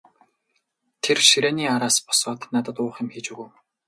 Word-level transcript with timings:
Тэр 1.03 1.17
ширээний 1.29 1.69
араас 1.75 1.97
босоод 2.07 2.41
надад 2.53 2.77
уух 2.83 2.95
юм 3.03 3.09
хийж 3.13 3.27
өгөв. 3.33 3.49